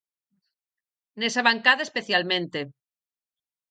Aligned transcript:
Nesa 1.19 1.41
bancada 1.47 1.81
especialmente. 1.89 2.59